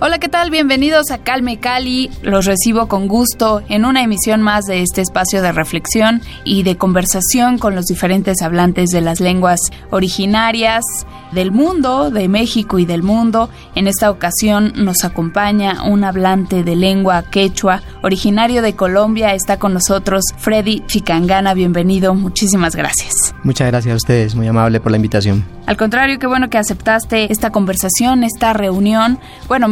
[0.00, 0.52] Hola, ¿qué tal?
[0.52, 2.08] Bienvenidos a Calme Cali.
[2.22, 6.76] Los recibo con gusto en una emisión más de este espacio de reflexión y de
[6.76, 9.58] conversación con los diferentes hablantes de las lenguas
[9.90, 10.84] originarias
[11.32, 13.50] del mundo, de México y del mundo.
[13.74, 19.34] En esta ocasión nos acompaña un hablante de lengua quechua, originario de Colombia.
[19.34, 21.54] Está con nosotros Freddy Chicangana.
[21.54, 22.14] Bienvenido.
[22.14, 23.34] Muchísimas gracias.
[23.42, 24.36] Muchas gracias a ustedes.
[24.36, 25.44] Muy amable por la invitación.
[25.66, 29.18] Al contrario, qué bueno que aceptaste esta conversación, esta reunión.
[29.48, 29.68] Bueno,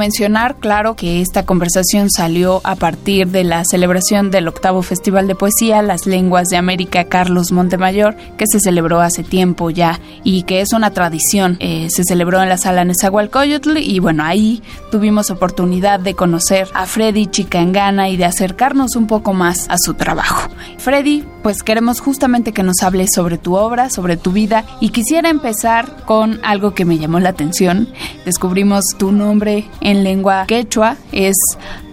[0.60, 5.82] claro, que esta conversación salió a partir de la celebración del octavo Festival de Poesía,
[5.82, 10.72] Las Lenguas de América Carlos Montemayor, que se celebró hace tiempo ya y que es
[10.72, 11.56] una tradición.
[11.60, 16.86] Eh, se celebró en la sala Nezahualcóyotl y bueno, ahí tuvimos oportunidad de conocer a
[16.86, 20.48] Freddy Chicangana y de acercarnos un poco más a su trabajo.
[20.78, 25.28] Freddy, pues queremos justamente que nos hables sobre tu obra, sobre tu vida y quisiera
[25.28, 27.88] empezar con algo que me llamó la atención.
[28.24, 31.36] Descubrimos tu nombre en lengua quechua, es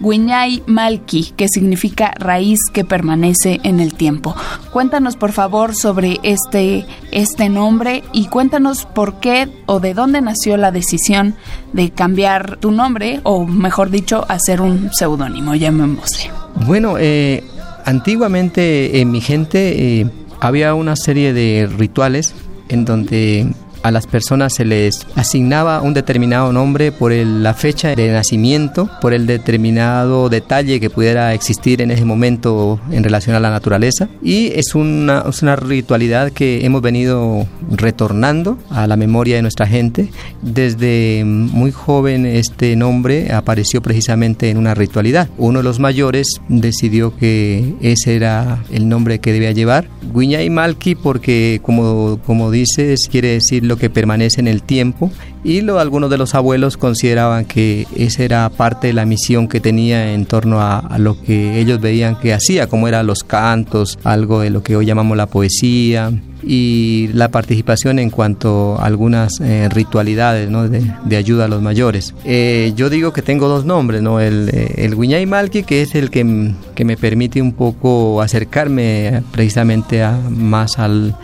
[0.00, 4.34] Guiñay Malki, que significa raíz que permanece en el tiempo.
[4.72, 10.56] Cuéntanos por favor sobre este, este nombre y cuéntanos por qué o de dónde nació
[10.56, 11.34] la decisión
[11.72, 16.30] de cambiar tu nombre o mejor dicho, hacer un seudónimo, llamémosle.
[16.66, 17.42] Bueno, eh,
[17.84, 20.06] antiguamente en mi gente eh,
[20.40, 22.34] había una serie de rituales
[22.68, 23.52] en donde
[23.84, 29.12] a las personas se les asignaba un determinado nombre por la fecha de nacimiento, por
[29.12, 34.08] el determinado detalle que pudiera existir en ese momento en relación a la naturaleza.
[34.22, 39.66] Y es una, es una ritualidad que hemos venido retornando a la memoria de nuestra
[39.66, 40.08] gente.
[40.40, 45.28] Desde muy joven este nombre apareció precisamente en una ritualidad.
[45.36, 49.88] Uno de los mayores decidió que ese era el nombre que debía llevar.
[50.14, 55.10] Guiñay Malki porque como, como dices quiere decir que permanece en el tiempo
[55.42, 59.60] y lo, algunos de los abuelos consideraban que esa era parte de la misión que
[59.60, 63.98] tenía en torno a, a, lo que ellos veían que hacía, como eran los cantos,
[64.04, 66.12] algo de lo que hoy llamamos la poesía,
[66.46, 72.14] y la participación en cuanto a algunas eh, ritualidades de, de, ayuda a los mayores.
[72.24, 74.20] Eh, yo digo que tengo dos nombres, ¿no?
[74.20, 79.22] el, eh, el Guiñay Malki, que es el que, que, me permite un poco acercarme
[79.32, 81.16] precisamente a, más al,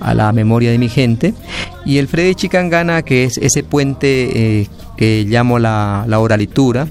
[0.00, 1.34] a la memoria de mi gente,
[1.84, 6.86] y el Freddy Chicangana, que es ese puente que llamo la, la oralitura,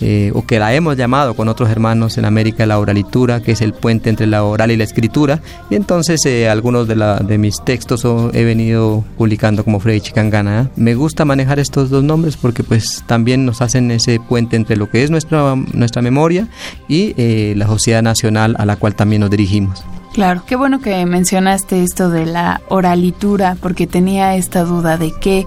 [0.00, 3.60] eh, o que la hemos llamado con otros hermanos en América la oralitura, que es
[3.60, 5.40] el puente entre la oral y la escritura.
[5.70, 10.00] Y entonces eh, algunos de, la, de, mis textos oh, he venido publicando como Freddy
[10.00, 10.62] Chicangana.
[10.62, 10.68] ¿eh?
[10.76, 14.88] Me gusta manejar estos dos nombres porque pues también nos hacen ese puente entre lo
[14.88, 16.48] que es nuestra, nuestra memoria
[16.88, 19.84] y eh, la sociedad nacional a la cual también nos dirigimos.
[20.20, 25.46] Claro, qué bueno que mencionaste esto de la oralitura, porque tenía esta duda de qué,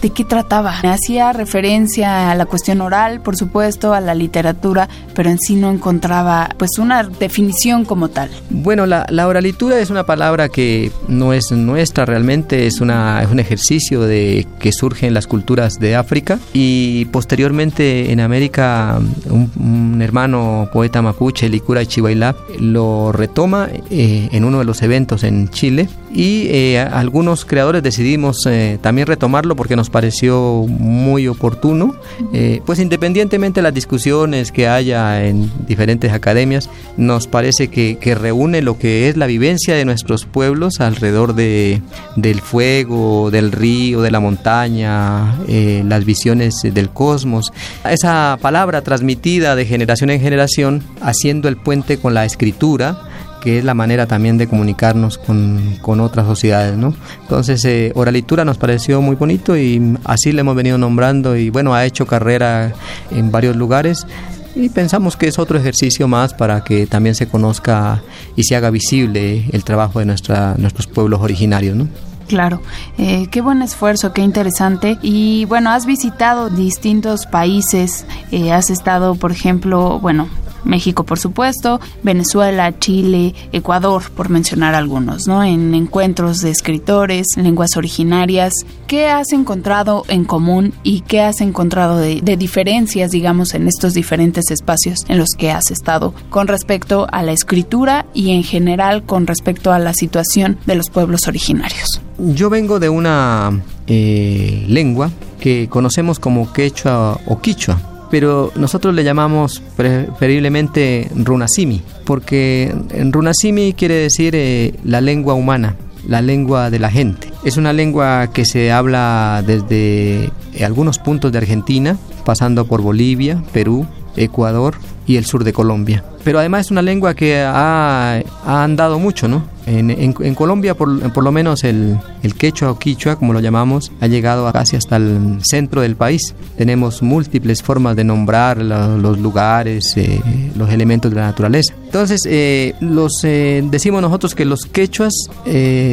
[0.00, 0.76] de qué trataba.
[0.84, 5.56] Me hacía referencia a la cuestión oral, por supuesto, a la literatura, pero en sí
[5.56, 8.30] no encontraba pues una definición como tal.
[8.48, 13.28] Bueno, la, la oralitura es una palabra que no es nuestra realmente, es, una, es
[13.28, 19.50] un ejercicio de que surge en las culturas de África y posteriormente en América un,
[19.58, 23.68] un hermano poeta mapuche, Licura Chihuahua, lo retoma.
[23.90, 29.06] Eh, en uno de los eventos en Chile y eh, algunos creadores decidimos eh, también
[29.06, 31.96] retomarlo porque nos pareció muy oportuno,
[32.34, 38.14] eh, pues independientemente de las discusiones que haya en diferentes academias, nos parece que, que,
[38.14, 41.80] reúne lo que es la vivencia de nuestros pueblos alrededor de,
[42.16, 47.52] del fuego, del río, de la montaña, las visiones del cosmos,
[47.88, 52.98] esa palabra transmitida de generación en generación, haciendo el puente con la escritura,
[53.42, 56.94] que es la manera también de comunicarnos con, con otras sociedades, ¿no?
[57.22, 61.74] Entonces, eh, Oralitura nos pareció muy bonito y así le hemos venido nombrando y bueno,
[61.74, 62.72] ha hecho carrera
[63.10, 64.06] en varios lugares
[64.54, 68.02] y pensamos que es otro ejercicio más para que también se conozca
[68.36, 71.88] y se haga visible el trabajo de nuestra, nuestros pueblos originarios, ¿no?
[72.28, 72.62] Claro,
[72.96, 74.98] eh, qué buen esfuerzo, qué interesante.
[75.02, 80.28] Y bueno, has visitado distintos países, eh, has estado, por ejemplo, bueno,
[80.64, 85.42] México, por supuesto, Venezuela, Chile, Ecuador, por mencionar algunos, ¿no?
[85.42, 88.54] En encuentros de escritores, lenguas originarias.
[88.86, 94.50] ¿Qué has encontrado en común y qué has encontrado de, diferencias, digamos, en estos diferentes
[94.50, 99.26] espacios en los que has estado con respecto a la escritura y en general con
[99.26, 102.00] respecto a la situación de los pueblos originarios?
[102.18, 105.10] Yo vengo de una eh, lengua
[105.40, 107.78] que conocemos como quechua o quichua,
[108.12, 112.70] pero nosotros le llamamos preferiblemente runasimi, porque
[113.10, 115.76] runasimi quiere decir eh, la lengua humana,
[116.06, 117.32] la lengua de la gente.
[117.42, 120.30] Es una lengua que se habla desde
[120.62, 124.74] algunos puntos de Argentina, pasando por Bolivia, Perú, Ecuador
[125.06, 126.04] y el sur de Colombia.
[126.22, 129.51] Pero además es una lengua que ha andado mucho, ¿no?
[129.66, 133.92] En, en, Colombia, por, por, lo menos, el, el quechua o quichua, como lo llamamos,
[134.00, 136.34] ha llegado casi hasta el centro del país.
[136.56, 140.20] Tenemos múltiples formas de nombrar los lugares, eh,
[140.56, 141.74] los elementos de la naturaleza.
[141.84, 145.12] Entonces, eh, los, eh, decimos nosotros que los quechuas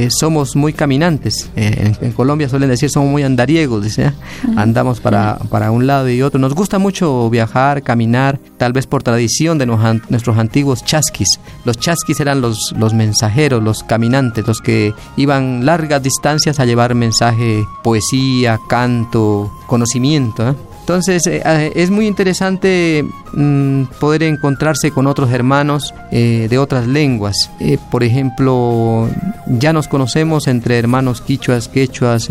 [0.09, 1.49] somos muy caminantes.
[1.55, 4.11] En, Colombia suelen decir somos muy andariegos, dice,
[4.57, 6.39] andamos para, para un lado y otro.
[6.39, 11.39] Nos gusta mucho viajar, caminar, tal vez por tradición de nuestros antiguos chasquis.
[11.65, 16.95] Los chasquis eran los, los mensajeros los caminantes, los que iban largas distancias a llevar
[16.95, 20.49] mensaje, poesía, canto, conocimiento.
[20.49, 20.55] ¿eh?
[20.89, 27.51] Entonces eh, eh, es muy interesante mm, poder encontrarse con otros hermanos de otras lenguas.
[27.91, 29.07] por ejemplo,
[29.45, 32.27] ya nos conocemos entre hermanos quichuas, quechuas,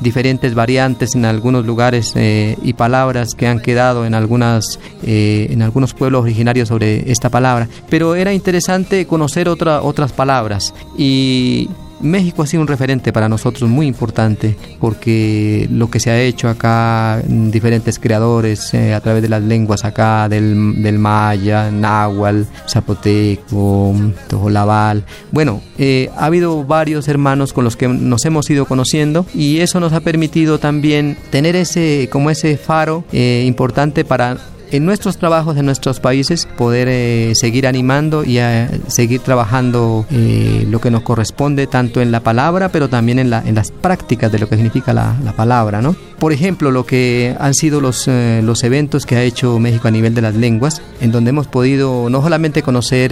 [0.00, 6.22] diferentes variantes en algunos lugares y palabras que han quedado en, algunas, en algunos pueblos
[6.22, 7.68] originarios sobre esta palabra.
[7.88, 11.70] Pero era interesante conocer otra, otras palabras y
[12.04, 16.48] México ha sido un referente para nosotros muy importante porque lo que se ha hecho
[16.48, 23.94] acá, diferentes creadores eh, a través de las lenguas acá, del, del maya, náhuatl, zapoteco,
[24.28, 25.04] tojolabal.
[25.32, 29.80] Bueno, eh, ha habido varios hermanos con los que nos hemos ido conociendo y eso
[29.80, 34.38] nos ha permitido también tener ese, como ese faro eh, importante para
[34.70, 40.66] en nuestros trabajos en nuestros países poder eh, seguir animando y eh, seguir trabajando eh,
[40.68, 44.32] lo que nos corresponde tanto en la palabra pero también en, la, en las prácticas
[44.32, 45.94] de lo que significa la, la palabra, ¿no?
[46.18, 50.14] Por ejemplo, lo que han sido los, los eventos que ha hecho México a nivel
[50.14, 53.10] de las lenguas, en donde hemos podido no solamente conocer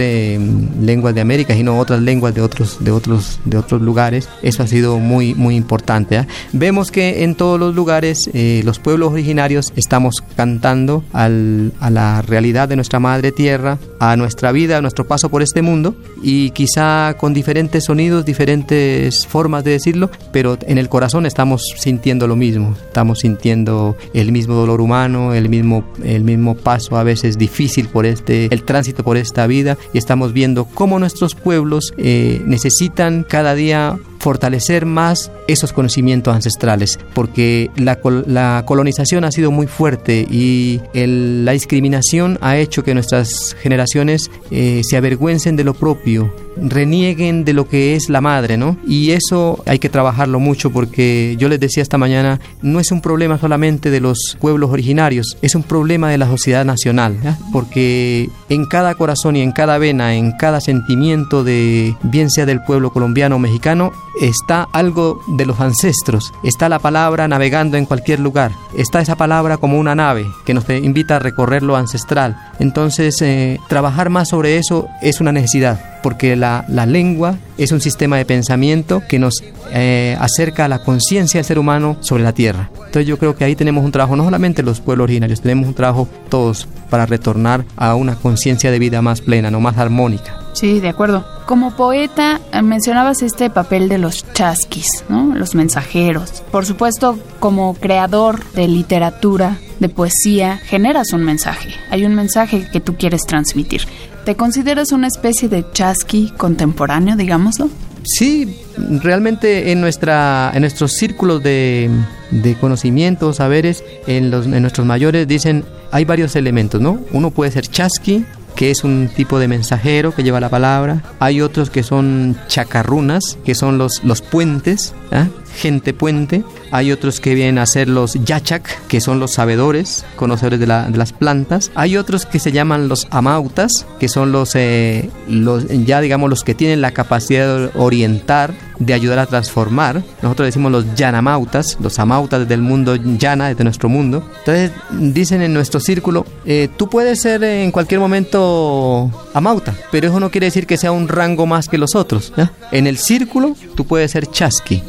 [0.81, 4.67] lenguas de América, sino otras lenguas de otros, de otros, de otros lugares, eso ha
[4.67, 6.17] sido muy, muy importante.
[6.17, 6.27] ¿ah?
[6.53, 11.42] Vemos que en todos los lugares los pueblos originarios estamos cantando al
[11.79, 15.61] a la realidad de nuestra madre tierra, a nuestra vida, a nuestro paso por este
[15.61, 21.63] mundo y quizá con diferentes sonidos, diferentes formas de decirlo, pero en el corazón estamos
[21.77, 27.03] sintiendo lo mismo, estamos sintiendo el mismo dolor humano, el mismo, el mismo paso a
[27.03, 31.93] veces difícil por este, el tránsito por esta vida y estamos viendo cómo nuestros pueblos
[31.97, 39.67] eh, necesitan cada día fortalecer más esos conocimientos ancestrales, porque la, colonización ha sido muy
[39.67, 46.33] fuerte y la discriminación ha hecho que nuestras generaciones eh, se avergüencen de lo propio,
[46.55, 48.77] renieguen de lo que es la madre, ¿no?
[48.87, 53.01] Y eso hay que trabajarlo mucho porque yo les decía esta mañana, no es un
[53.01, 57.17] problema solamente de los pueblos originarios, es un problema de la sociedad nacional,
[57.51, 62.63] porque en cada corazón y en cada vena, en cada sentimiento de bien sea del
[62.63, 68.19] pueblo colombiano o mexicano, está algo de los ancestros, está la palabra navegando en cualquier
[68.19, 72.37] lugar, está esa palabra como una nave que nos invita a recorrer lo ancestral.
[72.59, 78.17] Entonces, eh, trabajar más sobre eso es una necesidad porque la, lengua es un sistema
[78.17, 79.41] de pensamiento que nos
[79.71, 82.69] eh, acerca a la conciencia del ser humano sobre la tierra.
[82.73, 85.73] Entonces yo creo que ahí tenemos un trabajo, no solamente los pueblos originarios, tenemos un
[85.73, 90.37] trabajo todos para retornar a una conciencia de vida más plena, no más armónica.
[90.53, 91.25] Sí, de acuerdo.
[91.45, 95.35] Como poeta eh, mencionabas este papel de los chasquis, ¿no?
[95.35, 96.41] Los mensajeros.
[96.51, 101.69] Por supuesto, como creador de literatura, de poesía, generas un mensaje.
[101.89, 103.81] Hay un mensaje que tú quieres transmitir.
[104.23, 107.69] ¿Te consideras una especie de chasqui contemporáneo, digámoslo?
[108.05, 111.89] Sí, realmente en, nuestra, en nuestros círculos de,
[112.31, 116.99] de conocimientos, saberes, en, los, en nuestros mayores dicen, hay varios elementos, ¿no?
[117.11, 121.03] Uno puede ser chasqui, que es un tipo de mensajero que lleva la palabra.
[121.19, 124.93] Hay otros que son chacarrunas, que son los, los puentes.
[125.11, 125.27] ¿ah?
[125.55, 130.59] Gente puente, hay otros que vienen a ser los yachak, que son los sabedores, conocedores
[130.59, 135.67] de, las plantas, hay otros que se llaman los amautas, que son los, eh, los,
[135.85, 140.03] ya digamos, los que tienen la capacidad de orientar, de ayudar a transformar.
[140.21, 144.27] Nosotros decimos los yanamautas, los amautas del mundo yana, de nuestro mundo.
[144.39, 150.19] Entonces dicen en nuestro círculo, eh, tú puedes ser en cualquier momento amauta, pero eso
[150.19, 152.33] no quiere decir que sea un rango más que los otros.
[152.71, 154.81] En el círculo tú puedes ser chasqui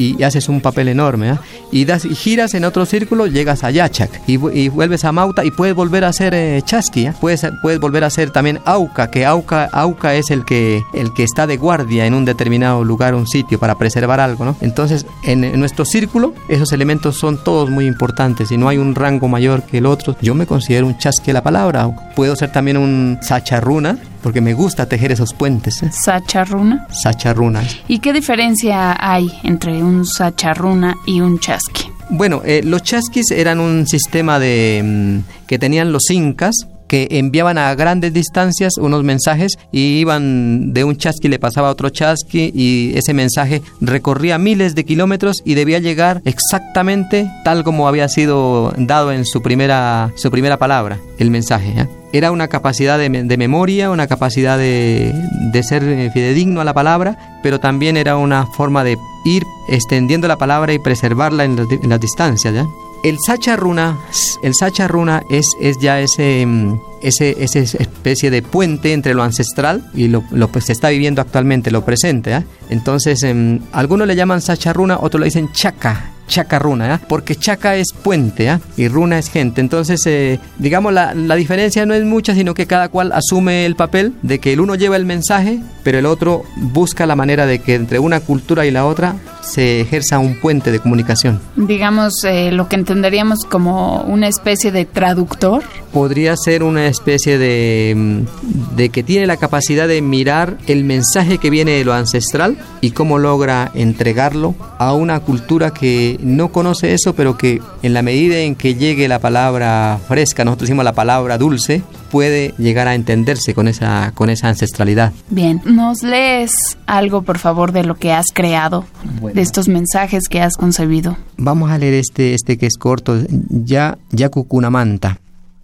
[0.00, 1.38] y, haces un papel enorme.
[1.70, 5.50] Y, das, y giras en otro círculo, llegas a yachak y, vuelves a mauta y
[5.50, 7.10] puedes volver a ser eh, chasqui.
[7.20, 11.24] Puedes, puedes volver a ser también auca, que auca, auca es el que, el que
[11.24, 14.56] está de guardia en un determinado lugar, un sitio para preservar algo.
[14.60, 19.28] Entonces en, nuestro círculo esos elementos son todos muy importantes y no hay un rango
[19.28, 20.16] mayor que el otro.
[20.20, 21.90] Yo me considero un chasqui la palabra.
[22.16, 25.82] Puedo ser también un sacharruna, porque me gusta tejer esos puentes.
[25.82, 25.90] ¿eh?
[25.92, 26.86] ¿Sacharruna?
[26.90, 27.62] Sacharruna.
[27.88, 31.90] ¿Y qué diferencia hay entre un sacharruna y un chasqui?
[32.10, 37.56] Bueno, eh, los chasquis eran un sistema de mm, que tenían los incas que enviaban
[37.56, 42.50] a grandes distancias unos mensajes y iban de un chasqui le pasaba a otro chasqui
[42.52, 48.74] y ese mensaje recorría miles de kilómetros y debía llegar exactamente tal como había sido
[48.76, 54.08] dado en su primera su primera palabra el mensaje era una capacidad de, memoria, una
[54.08, 55.14] capacidad de,
[55.62, 60.36] ser eh, fidedigno a la palabra, pero también era una forma de ir extendiendo la
[60.36, 61.56] palabra y preservarla en,
[61.88, 62.52] las distancias.
[62.52, 62.66] ¿ya?
[63.02, 63.98] El Sacha Runa,
[64.42, 69.22] el Sacha Runa es, es ya ese, mm, ese, esa especie de puente entre lo
[69.22, 72.32] ancestral y lo, que pues, se está viviendo actualmente, lo presente.
[72.32, 72.44] ¿eh?
[72.68, 76.98] Entonces, em, algunos le llaman Sacha Runa, otros le dicen Chaca, Chaca-runa, ¿eh?
[77.08, 78.58] porque Chaca es puente ¿eh?
[78.76, 79.60] y runa es gente.
[79.60, 83.74] Entonces, eh, digamos, la, la, diferencia no es mucha, sino que cada cual asume el
[83.74, 87.58] papel de que el uno lleva el mensaje, pero el otro busca la manera de
[87.58, 91.40] que entre una cultura y la otra se ejerza un puente de comunicación.
[91.56, 92.14] Digamos,
[92.52, 95.64] lo que entenderíamos como una especie de traductor.
[95.92, 101.38] Podría ser una especie de, mm, de que tiene la capacidad de mirar el mensaje
[101.38, 106.94] que viene de lo ancestral y cómo logra entregarlo a una cultura que no conoce
[106.94, 110.92] eso, pero que en la medida en que llegue la palabra fresca, nosotros decimos la
[110.92, 115.12] palabra dulce, puede llegar a entenderse con esa, con esa ancestralidad.
[115.28, 116.52] Bien, ¿nos lees
[116.86, 118.84] algo, por favor, de lo que has creado,
[119.32, 121.16] de estos mensajes que has concebido?
[121.36, 123.18] Vamos a leer este, este que es corto,
[123.50, 125.20] ya Yakukunamanta,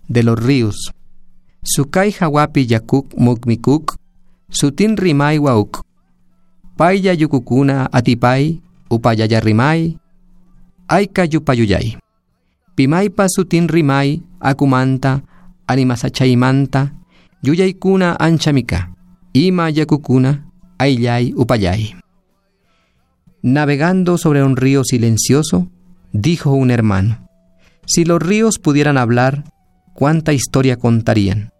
[0.09, 0.92] de los ríos.
[1.66, 3.99] Sukai Hawapi Yakuk Mukmikuk,
[4.46, 5.82] Sutin Rimai Wauk,
[6.78, 9.99] Paya Yukukuna Atipai, Upayaya Rimai,
[10.87, 11.99] Aika Yupayuyay.
[12.78, 15.23] Pimaipa Sutin Rimai, Akumanta,
[15.66, 16.92] animasachaimanta,
[17.42, 18.94] yuyaykuna anchamika,
[19.32, 20.46] ima yakukuna,
[20.78, 21.96] ayllay upayay.
[23.42, 25.68] Navegando sobre un río silencioso,
[26.12, 27.26] dijo un hermano,
[27.87, 29.44] si los ríos pudieran hablar,
[29.94, 31.55] ¿cuánta historia contarían?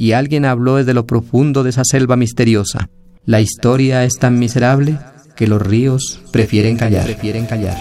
[0.00, 2.88] Y alguien habló desde lo profundo de esa selva misteriosa.
[3.26, 4.96] La historia es tan miserable
[5.36, 7.04] que los ríos prefieren callar.
[7.04, 7.76] Prefieren callar.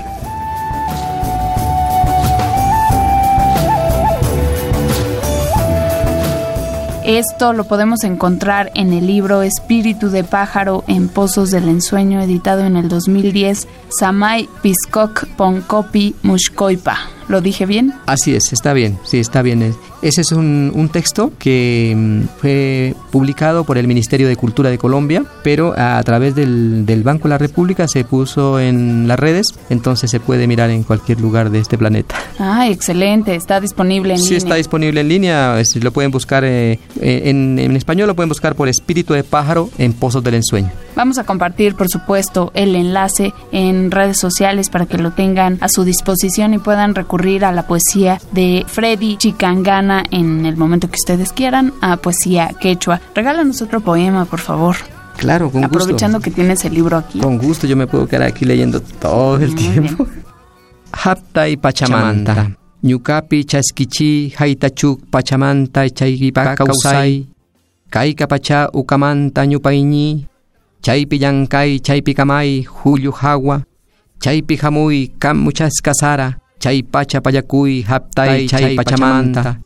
[7.06, 12.66] Esto lo podemos encontrar en el libro Espíritu de pájaro en Pozos del Ensueño, editado
[12.66, 13.66] en el 2010,
[13.98, 16.98] Samay Piscoc Poncopi Mushkoipa.
[17.30, 17.94] ¿Lo dije bien?
[18.08, 19.74] Así es, está bien, sí, está bien.
[20.02, 24.78] Ese es un, un, texto que mm, fue publicado por el Ministerio de Cultura de
[24.78, 29.48] Colombia, pero a, través del, del, Banco de la República se puso en las redes,
[29.70, 32.16] entonces se puede mirar en cualquier lugar de este planeta.
[32.40, 34.30] Ah, excelente, está disponible en línea.
[34.30, 38.30] Sí, está disponible en línea, lo pueden buscar eh, eh, en, en español, lo pueden
[38.30, 40.72] buscar por Espíritu de Pájaro en Pozos del Ensueño.
[40.96, 45.70] Vamos a compartir, por supuesto, el enlace en redes sociales para que lo tengan a
[45.70, 49.16] su disposición y puedan recurrir a la poesía de Freddy
[49.90, 53.02] Chicangana en el momento que ustedes quieran, a poesía quechua.
[53.16, 54.76] Regálanos otro poema, por favor.
[55.18, 55.78] Claro, con gusto.
[55.78, 57.20] Aprovechando que tienes el libro aquí.
[57.20, 60.08] Con gusto, yo me puedo quedar aquí leyendo todo el tiempo.
[60.92, 62.56] Hapta y Pachamanta.
[62.82, 67.28] Ñukapi chaskichi haitachuk pachamanta chaykipa kausai.
[67.90, 70.26] Kaika pacha ukamanta ñupayñi.
[70.82, 73.66] Chaypi llankay chaypi kamay julio hawa.
[74.22, 79.60] Chaypi hamuy kam muchaskasara chay pacha payakuy haptay chay pachamanta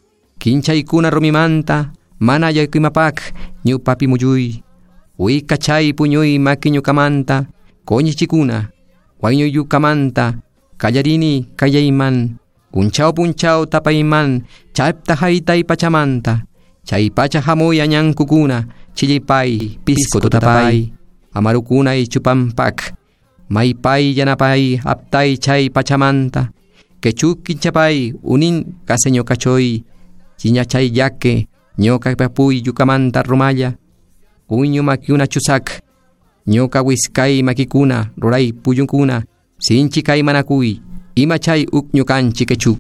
[0.88, 3.22] kuna rumimanta mana llakuymapak
[3.66, 4.64] ñupapi muyuy
[5.20, 7.46] uika chay puñuy maki ñukamanta
[7.86, 8.70] koñichikuna
[9.54, 10.34] yukamanta
[10.78, 12.38] kallarini kayayman
[12.72, 16.46] punchao punchao tapayman chaypta haytay pachamanta
[16.86, 20.92] chay pacha hamuy añankukuna chillipay pisco tutapay
[21.34, 22.94] amarukunay chupampak
[23.54, 26.50] Maipai yanapay aptay chay pachamanta.
[27.02, 29.84] Quechuk chapay unin caseño cachoy.
[30.38, 31.48] Chiñachay yaque.
[31.78, 33.78] Ñoca papuy yucamanta rumaya.
[34.48, 35.84] Uño makiuna chusak.
[36.46, 38.14] Ñoca wiskay makikuna.
[38.18, 39.26] Ruray puyunkuna.
[39.60, 40.82] Sinchikay manakuy.
[41.16, 42.80] Imachay ukñukanchi quechuk.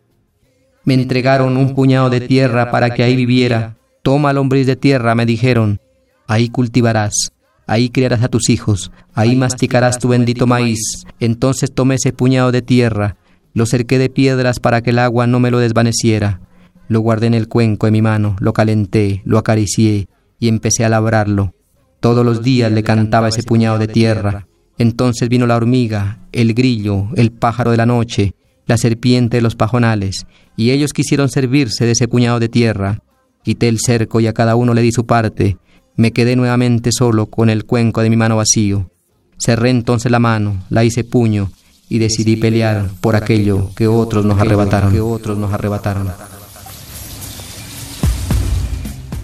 [0.85, 3.77] Me entregaron un puñado de tierra para que ahí viviera.
[4.01, 5.79] Toma lombriz de tierra, me dijeron.
[6.27, 7.31] Ahí cultivarás,
[7.67, 11.05] ahí criarás a tus hijos, ahí masticarás tu bendito maíz.
[11.19, 13.15] Entonces tomé ese puñado de tierra,
[13.53, 16.41] lo cerqué de piedras para que el agua no me lo desvaneciera.
[16.93, 20.09] Lo guardé en el cuenco de mi mano, lo calenté, lo acaricié
[20.39, 21.55] y empecé a labrarlo.
[21.99, 24.45] Todos los días le cantaba ese puñado de tierra.
[24.77, 28.35] Entonces vino la hormiga, el grillo, el pájaro de la noche,
[28.67, 32.99] la serpiente de los pajonales, y ellos quisieron servirse de ese puñado de tierra.
[33.41, 35.57] Quité el cerco y a cada uno le di su parte.
[35.95, 38.91] Me quedé nuevamente solo con el cuenco de mi mano vacío.
[39.43, 41.49] Cerré entonces la mano, la hice puño
[41.89, 44.93] y decidí pelear por aquello que otros nos arrebataron.
[44.93, 46.11] Que otros nos arrebataron.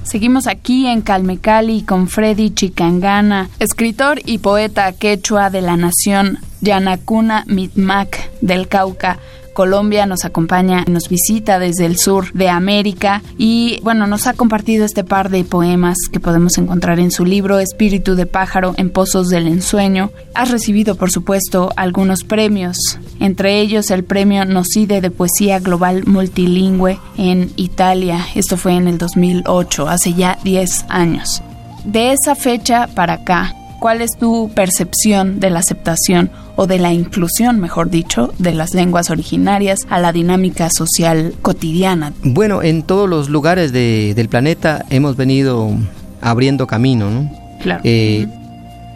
[0.09, 7.43] Seguimos aquí en Calmecali con Freddy Chicangana, escritor y poeta quechua de la nación Yanacuna
[7.45, 9.19] Mitmac del Cauca.
[9.53, 14.85] Colombia, nos acompaña, nos visita desde el sur de América y bueno, nos ha compartido
[14.85, 19.29] este par de poemas que podemos encontrar en su libro Espíritu de pájaro en Pozos
[19.29, 20.11] del Ensueño.
[20.33, 22.77] Has recibido, por supuesto, algunos premios,
[23.19, 28.25] entre ellos el premio Nocide de Poesía Global Multilingüe en Italia.
[28.35, 31.41] Esto fue en el 2008, hace ya 10 años.
[31.83, 36.91] De esa fecha para acá, ¿cuál es tu percepción de la aceptación o de la
[36.91, 42.11] inclusión, mejor dicho, de las lenguas originarias a la dinámica social cotidiana.
[42.21, 45.71] Bueno, en todos los lugares del planeta hemos venido
[46.19, 47.31] abriendo camino, ¿no?
[47.61, 47.79] Claro.
[47.85, 48.27] Eh,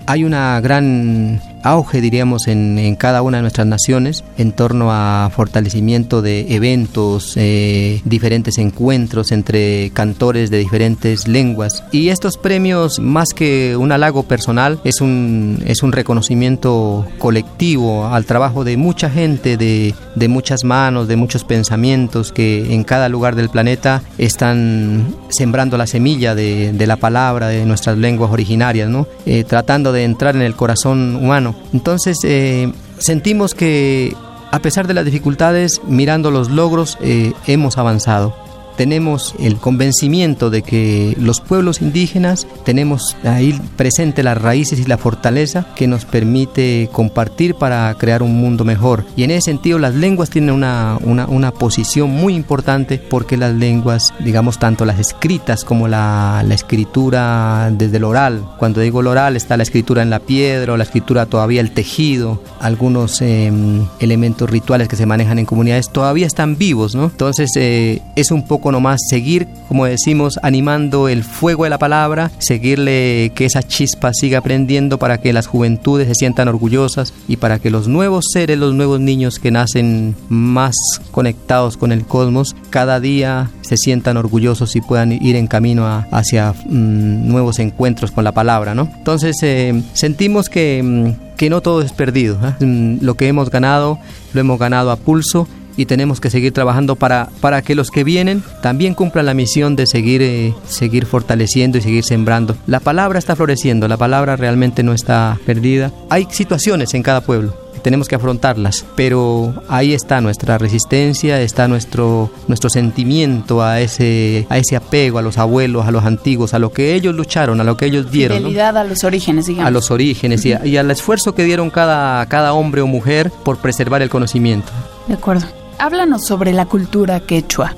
[0.07, 6.21] hay una gran auge, diríamos, en, cada una de nuestras naciones en torno a fortalecimiento
[6.21, 11.83] de eventos, eh, diferentes encuentros entre cantores de diferentes lenguas.
[11.91, 18.25] Y estos premios, más que un halago personal, es un, es un reconocimiento colectivo al
[18.25, 23.35] trabajo de mucha gente, de, de muchas manos, de muchos pensamientos que en cada lugar
[23.35, 29.07] del planeta están sembrando la semilla de, de la palabra, de nuestras lenguas originarias, ¿no?
[29.25, 34.15] Eh, tratando de entrar en el corazón humano entonces eh, sentimos que
[34.51, 38.35] a pesar de las dificultades, mirando los logros, eh, hemos avanzado
[38.77, 44.97] tenemos el convencimiento de que los pueblos indígenas tenemos ahí presente las raíces y la
[44.97, 49.05] fortaleza que nos permite compartir para crear un mundo mejor.
[49.15, 53.53] Y en ese sentido las lenguas tienen una, una, una posición muy importante porque las
[53.53, 59.07] lenguas, digamos, tanto las escritas como la, la escritura desde el oral, cuando digo el
[59.07, 63.85] oral está la escritura en la piedra o la escritura todavía el tejido, algunos em,
[63.99, 67.05] elementos rituales que se manejan en comunidades todavía están vivos, ¿no?
[67.05, 72.31] Entonces eh, es un poco nomás seguir, como decimos, animando el fuego de la palabra,
[72.39, 77.59] seguirle que esa chispa siga aprendiendo para que las juventudes se sientan orgullosas y para
[77.59, 80.75] que los nuevos seres, los nuevos niños que nacen más
[81.11, 86.53] conectados con el cosmos, cada día se sientan orgullosos y puedan ir en camino hacia
[86.53, 88.89] mm, nuevos encuentros con la palabra, ¿no?
[88.97, 92.65] Entonces eh, sentimos que, mm, que no todo es perdido, ¿eh?
[92.65, 93.99] mm, lo que hemos ganado
[94.33, 98.03] lo hemos ganado a pulso y tenemos que seguir trabajando para, para que los que
[98.03, 102.55] vienen también cumplan la misión de seguir, eh, seguir fortaleciendo y seguir sembrando.
[102.67, 105.91] La palabra está floreciendo, la palabra realmente no está perdida.
[106.09, 112.31] Hay situaciones en cada pueblo tenemos que afrontarlas, pero ahí está nuestra resistencia, está nuestro,
[112.47, 116.71] nuestro sentimiento a ese, a ese apego a los abuelos, a los antiguos, a lo
[116.71, 118.37] que ellos lucharon, a lo que ellos dieron.
[118.37, 119.67] Fidelidad a los orígenes, digamos.
[119.67, 123.57] A los orígenes y, y, al esfuerzo que dieron cada, cada hombre o mujer por
[123.57, 124.71] preservar el conocimiento.
[125.07, 125.45] De acuerdo.
[125.83, 127.75] Háblanos sobre la cultura quechua.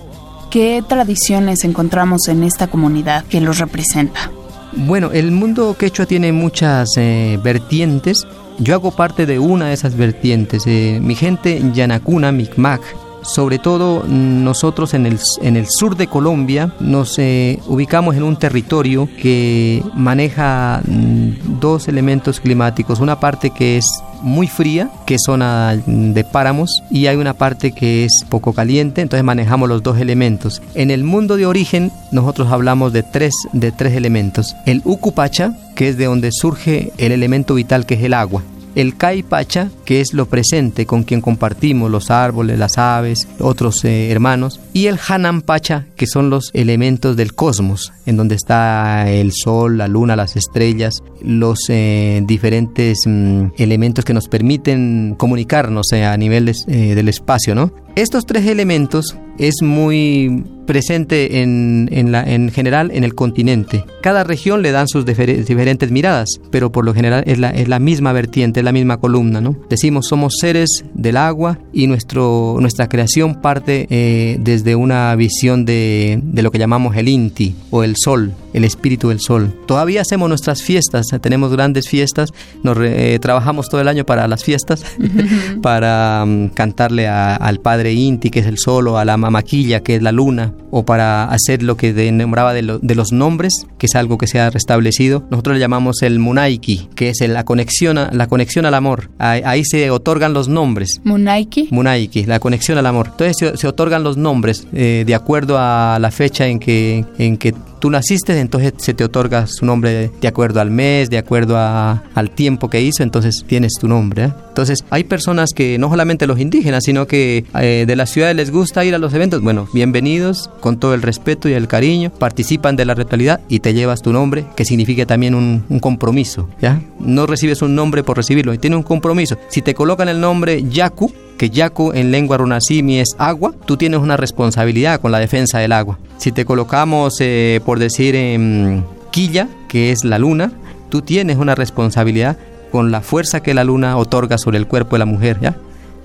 [0.52, 4.30] ¿Qué tradiciones encontramos en esta comunidad que los representa?
[4.74, 8.28] Bueno, el mundo quechua tiene muchas eh, vertientes.
[8.60, 10.68] Yo hago parte de una de esas vertientes.
[10.68, 12.82] Eh, mi gente Yanacuna, Micmac,
[13.26, 18.38] sobre todo nosotros en el, en el sur de Colombia nos eh, ubicamos en un
[18.38, 23.86] territorio que maneja mm, dos elementos climáticos, una parte que es
[24.22, 29.02] muy fría, que es zona de páramos, y hay una parte que es poco caliente,
[29.02, 30.62] entonces manejamos los dos elementos.
[30.74, 34.56] En el mundo de origen nosotros hablamos de tres, de tres elementos.
[34.66, 38.44] El Ucupacha, que es de donde surge el elemento vital que es el agua.
[38.76, 43.84] El Kai Pacha, que es lo presente con quien compartimos los árboles, las aves, otros
[43.86, 49.10] eh, hermanos, y el Hanan Pacha, que son los elementos del cosmos, en donde está
[49.10, 55.92] el sol, la luna, las estrellas, los eh, diferentes mm, elementos que nos permiten comunicarnos
[55.94, 57.85] eh, a nivel del espacio, ¿no?
[57.96, 63.86] Estos tres elementos es muy presente en, en, la, en general en el continente.
[64.02, 67.80] Cada región le dan sus diferentes miradas, pero por lo general es la, es la
[67.80, 69.40] misma vertiente, es la misma columna.
[69.40, 69.56] ¿no?
[69.70, 76.20] Decimos somos seres del agua y nuestro, nuestra creación parte eh, desde una visión de,
[76.22, 79.54] de, lo que llamamos el Inti o el sol, el espíritu del sol.
[79.68, 84.44] Todavía hacemos nuestras fiestas, tenemos grandes fiestas, nos eh, trabajamos todo el año para las
[84.44, 84.86] fiestas,
[85.62, 89.82] para um, cantarle a, al Padre Inti, que es el sol, o a la Mamaquilla,
[89.82, 93.88] que es la luna, o para hacer lo que nombraba de, de, los nombres, que
[93.88, 95.26] es algo que se ha restablecido.
[95.30, 99.10] Nosotros le llamamos el Munaiki, que es la, conexión a, la conexión al amor.
[99.20, 101.02] Ahí, se otorgan los nombres.
[101.04, 101.68] Munaiki.
[101.72, 103.08] Munaiki, la conexión al amor.
[103.12, 107.54] Entonces se, otorgan los nombres eh, de acuerdo a la fecha en que, en que
[107.86, 112.02] tú naciste, entonces se te otorga su nombre de acuerdo al mes, de acuerdo a,
[112.16, 114.24] al tiempo que hizo, entonces tienes tu nombre.
[114.24, 114.34] ¿eh?
[114.48, 118.50] Entonces hay personas que no solamente los indígenas, sino que eh, de las ciudades les
[118.50, 119.44] gusta ir a los eventos.
[119.44, 123.76] Bueno, bienvenidos, con todo el respeto y el cariño, participan de la ritualidad y te
[123.76, 126.50] llevas tu nombre, que significa también un, un compromiso.
[126.60, 126.82] ¿ya?
[126.98, 129.38] No recibes un nombre por recibirlo, y tiene un compromiso.
[129.50, 134.00] Si te colocan el nombre Yaku, que Yaku en lengua runasimi es agua, tú tienes
[134.00, 136.00] una responsabilidad con la defensa del agua.
[136.18, 140.52] Si te colocamos, eh, por decir, en Quilla, que es la luna,
[140.90, 142.38] tú tienes una responsabilidad
[142.72, 145.56] con la fuerza que la luna otorga sobre el cuerpo de la mujer, ¿ya?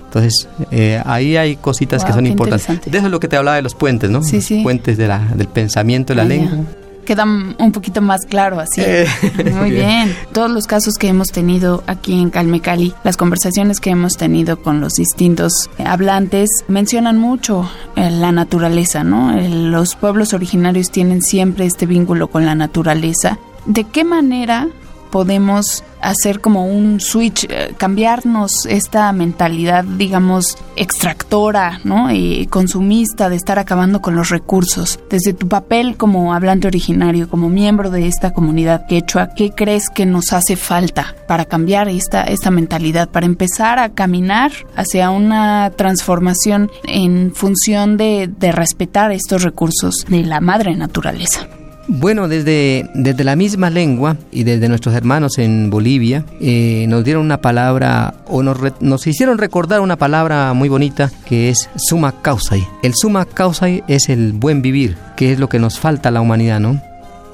[0.05, 2.91] Entonces, eh, ahí hay cositas que son importantes.
[2.91, 4.21] De eso es lo que te hablaba de los puentes, ¿no?
[4.23, 4.61] Sí, sí.
[4.61, 6.57] Puentes de la, del pensamiento, de la lengua
[7.05, 8.81] queda un poquito más claro así.
[8.81, 9.07] Eh,
[9.53, 10.15] Muy bien.
[10.31, 14.81] Todos los casos que hemos tenido aquí en Calmecali, las conversaciones que hemos tenido con
[14.81, 19.31] los distintos hablantes, mencionan mucho eh, la naturaleza, ¿no?
[19.41, 23.39] los pueblos originarios tienen siempre este vínculo con la naturaleza.
[23.65, 24.67] ¿De qué manera
[25.11, 32.11] podemos hacer como un switch, eh, cambiarnos esta mentalidad, digamos, extractora, ¿no?
[32.11, 34.99] Y consumista de estar acabando con los recursos.
[35.09, 40.05] Desde tu papel como hablante originario, como miembro de esta comunidad quechua, ¿qué crees que
[40.05, 46.71] nos hace falta para cambiar esta, esta mentalidad, para empezar a caminar hacia una transformación
[46.85, 51.47] en función de, de respetar estos recursos de la madre naturaleza?
[51.87, 57.25] Bueno, desde, desde la misma lengua y desde nuestros hermanos en Bolivia eh, nos dieron
[57.25, 62.65] una palabra o nos, nos, hicieron recordar una palabra muy bonita que es suma causai.
[62.83, 66.21] El suma causai es el buen vivir, que es lo que nos falta a la
[66.21, 66.81] humanidad, ¿no?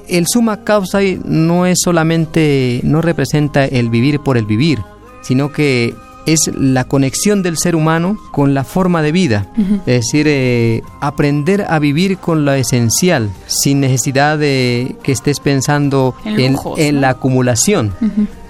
[0.08, 4.78] El suma causai no es solamente, no representa el vivir por el vivir,
[5.20, 5.94] sino que
[6.32, 9.46] es la conexión del ser humano con la forma de vida,
[9.86, 16.14] es decir, eh, aprender a vivir con lo esencial, sin necesidad de que estés pensando
[16.26, 17.94] en, la acumulación,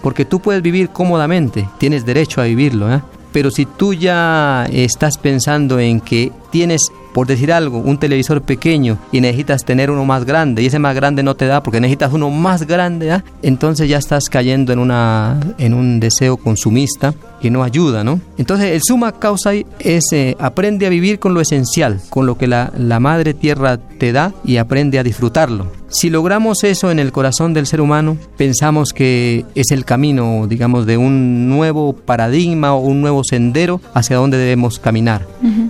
[0.02, 3.00] porque tú puedes vivir cómodamente, tienes derecho a vivirlo, ¿eh?
[3.32, 8.96] pero si tú ya estás pensando en que tienes por decir algo, un televisor pequeño
[9.10, 12.12] y necesitas tener uno más grande y ese más grande no te da porque necesitas
[12.12, 13.24] uno más grande, ¿ah?
[13.42, 18.20] entonces ya estás cayendo en, una, en un deseo consumista que no ayuda, ¿no?
[18.36, 19.50] Entonces el suma causa
[19.80, 23.78] es eh, aprende a vivir con lo esencial, con lo que la, la madre tierra
[23.78, 25.77] te da y aprende a disfrutarlo.
[25.90, 30.84] Si logramos eso en el corazón del ser humano, pensamos que es el camino, digamos,
[30.84, 35.26] de un nuevo paradigma o un nuevo sendero hacia donde debemos caminar.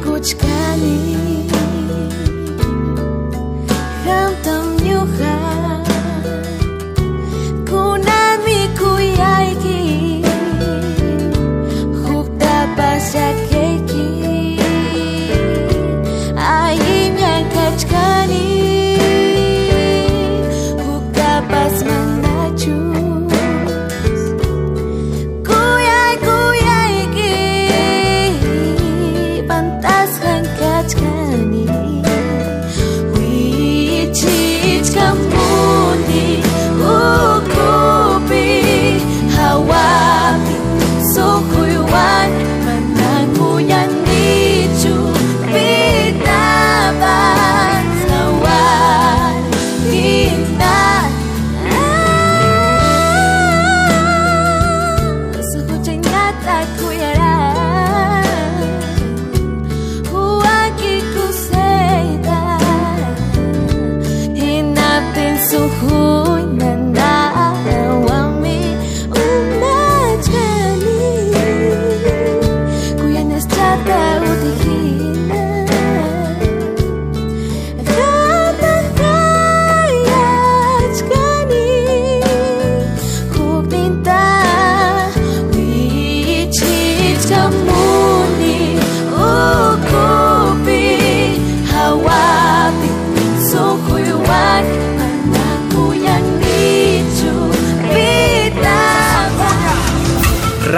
[0.05, 0.97] кучками
[4.05, 5.37] Хантам нюха
[7.69, 10.25] Кунами куяйки
[12.03, 14.09] Хукта пасят кейки
[16.37, 18.49] Аим ян качкани
[20.83, 21.76] Хукта пасят